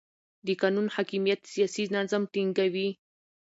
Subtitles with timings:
[0.45, 2.89] د قانون حاکمیت سیاسي نظم ټینګوي